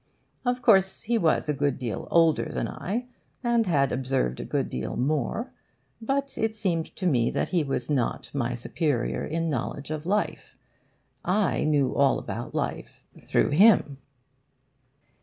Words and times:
Of 0.43 0.63
course 0.63 1.03
he 1.03 1.19
was 1.19 1.47
a 1.47 1.53
good 1.53 1.77
deal 1.77 2.07
older 2.09 2.45
than 2.45 2.67
I, 2.67 3.05
and 3.43 3.67
had 3.67 3.91
observed 3.91 4.39
a 4.39 4.43
good 4.43 4.67
deal 4.67 4.95
more. 4.97 5.51
But 6.01 6.39
it 6.39 6.55
seemed 6.55 6.95
to 6.95 7.05
me 7.05 7.29
that 7.29 7.49
he 7.49 7.63
was 7.63 7.87
not 7.87 8.33
my 8.33 8.55
superior 8.55 9.23
in 9.23 9.47
knowledge 9.47 9.91
of 9.91 10.07
life. 10.07 10.57
I 11.23 11.65
knew 11.65 11.93
all 11.93 12.17
about 12.17 12.55
life 12.55 13.03
through 13.21 13.51
him. 13.51 13.99